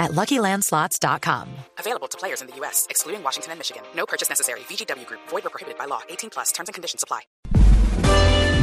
[0.00, 1.48] at LuckyLandSlots.com.
[1.78, 3.84] Available to players in the U.S., excluding Washington and Michigan.
[3.94, 4.60] No purchase necessary.
[4.60, 5.20] VGW Group.
[5.28, 6.00] Void or prohibited by law.
[6.08, 6.50] 18 plus.
[6.50, 7.20] Terms and conditions apply.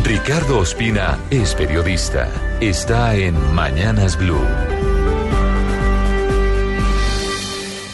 [0.03, 2.27] Ricardo Ospina es periodista.
[2.61, 4.96] Está en Mañanas Blue.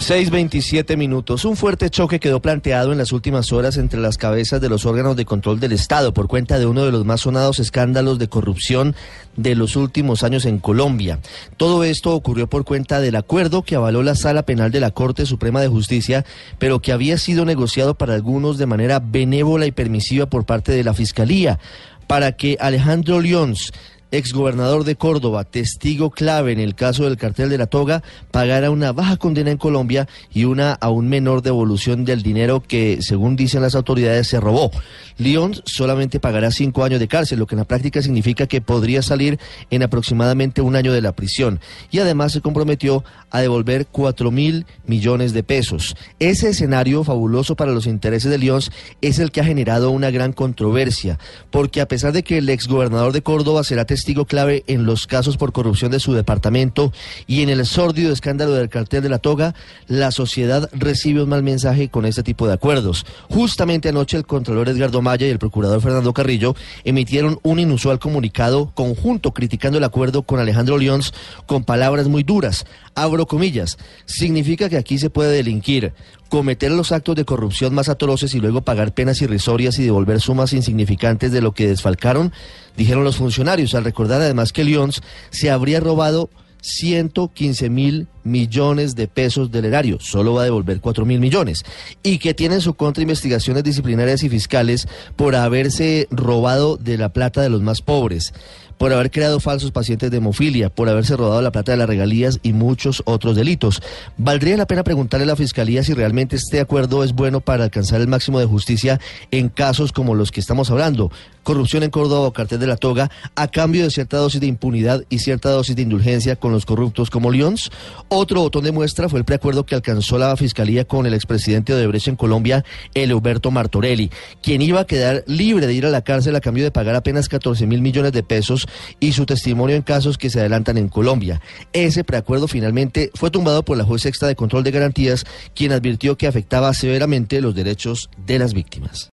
[0.10, 1.46] 6.27 minutos.
[1.46, 5.16] Un fuerte choque quedó planteado en las últimas horas entre las cabezas de los órganos
[5.16, 8.98] de control del Estado por cuenta de uno de los más sonados escándalos de corrupción
[9.38, 11.20] de los últimos años en Colombia.
[11.56, 15.26] Todo esto ocurrió por cuenta del acuerdo que avaló la Sala Penal de la Corte
[15.26, 16.26] Suprema de Justicia,
[16.60, 20.84] pero que había sido negociado para algunos de manera benévola y permisiva por parte de
[20.84, 21.60] la Fiscalía
[22.08, 23.72] para que Alejandro Lyons
[24.14, 28.92] exgobernador de Córdoba, testigo clave en el caso del cartel de la toga, pagará una
[28.92, 33.74] baja condena en Colombia y una aún menor devolución del dinero que, según dicen las
[33.74, 34.70] autoridades, se robó.
[35.18, 39.02] León solamente pagará cinco años de cárcel, lo que en la práctica significa que podría
[39.02, 39.40] salir
[39.72, 41.60] en aproximadamente un año de la prisión.
[41.90, 45.96] Y además se comprometió a devolver cuatro mil millones de pesos.
[46.20, 48.54] Ese escenario fabuloso para los intereses de León
[49.02, 51.18] es el que ha generado una gran controversia,
[51.50, 55.08] porque a pesar de que el exgobernador de Córdoba será testigo testigo clave en los
[55.08, 56.92] casos por corrupción de su departamento
[57.26, 59.56] y en el sórdido escándalo del cartel de la toga,
[59.88, 63.06] la sociedad recibe un mal mensaje con este tipo de acuerdos.
[63.30, 68.72] Justamente anoche el Contralor Edgardo Maya y el Procurador Fernando Carrillo emitieron un inusual comunicado
[68.74, 71.14] conjunto criticando el acuerdo con Alejandro Leons
[71.46, 72.66] con palabras muy duras.
[72.96, 73.78] Abro comillas.
[74.04, 75.94] Significa que aquí se puede delinquir,
[76.34, 80.54] cometer los actos de corrupción más atroces y luego pagar penas irrisorias y devolver sumas
[80.54, 82.34] insignificantes de lo que desfalcaron,
[82.76, 89.08] dijeron los funcionarios, al recordar además que Leons se habría robado 115 mil millones de
[89.08, 91.64] pesos del erario, solo va a devolver 4 mil millones,
[92.02, 97.10] y que tiene en su contra investigaciones disciplinarias y fiscales por haberse robado de la
[97.10, 98.34] plata de los más pobres
[98.78, 102.40] por haber creado falsos pacientes de hemofilia, por haberse robado la plata de las regalías
[102.44, 103.82] y muchos otros delitos.
[104.18, 108.02] ¿Valdría la pena preguntarle a la Fiscalía si realmente este acuerdo es bueno para alcanzar
[108.02, 109.00] el máximo de justicia
[109.32, 111.12] en casos como los que estamos hablando?
[111.44, 115.04] Corrupción en Córdoba o cartel de la toga, a cambio de cierta dosis de impunidad
[115.10, 117.72] y cierta dosis de indulgencia con los corruptos como Leons.
[118.16, 121.88] Otro botón de muestra fue el preacuerdo que alcanzó la Fiscalía con el expresidente de
[121.88, 122.64] Brecha en Colombia,
[122.94, 124.12] Eleuberto Martorelli,
[124.44, 127.28] quien iba a quedar libre de ir a la cárcel a cambio de pagar apenas
[127.28, 128.68] 14 mil millones de pesos
[129.00, 131.42] y su testimonio en casos que se adelantan en Colombia.
[131.74, 135.26] Ese preacuerdo finalmente fue tumbado por la juez sexta de control de garantías,
[135.56, 139.12] quien advirtió que afectaba severamente los derechos de las víctimas.